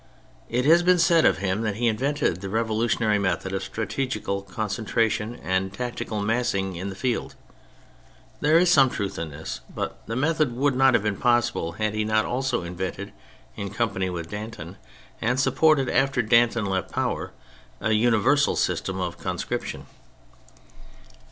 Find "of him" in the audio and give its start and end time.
1.25-1.61